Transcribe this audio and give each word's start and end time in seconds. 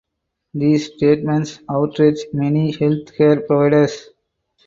These 0.55 0.93
statements 0.95 1.59
outrage 1.69 2.25
many 2.33 2.71
health 2.71 3.13
care 3.15 3.39
providers. 3.39 4.09